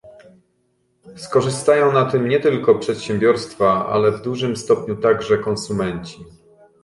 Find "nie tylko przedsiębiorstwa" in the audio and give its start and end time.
2.29-3.85